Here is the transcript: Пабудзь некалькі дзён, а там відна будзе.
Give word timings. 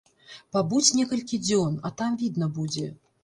Пабудзь 0.55 0.89
некалькі 0.99 1.39
дзён, 1.47 1.77
а 1.89 1.93
там 2.01 2.17
відна 2.23 2.49
будзе. 2.59 2.87